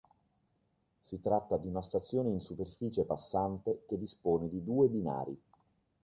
Si 0.99 1.19
tratta 1.19 1.57
di 1.57 1.67
una 1.67 1.83
stazione 1.83 2.31
in 2.31 2.39
superficie 2.39 3.03
passante 3.03 3.83
che 3.87 3.99
dispone 3.99 4.47
di 4.47 4.63
due 4.63 4.87
binari. 4.87 5.39